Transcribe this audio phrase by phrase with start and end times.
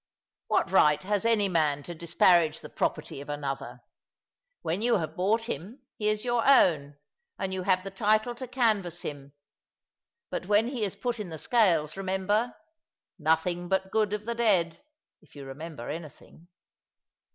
[0.47, 3.81] What right has any man to disparage the property of another?
[4.63, 6.97] When you have bought him, he is your own,
[7.37, 9.33] and you have the title to canvas him;
[10.31, 12.57] but when he is put in the scales, remember
[13.19, 14.81] "nothing but good of the dead,"
[15.21, 16.47] if you remember anything.